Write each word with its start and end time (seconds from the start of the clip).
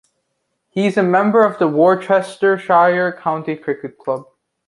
He 0.69 0.87
is 0.87 0.97
a 0.97 1.03
member 1.03 1.43
of 1.43 1.59
the 1.59 1.67
Worcestershire 1.67 3.13
County 3.21 3.55
Cricket 3.55 3.99
Club. 3.99 4.23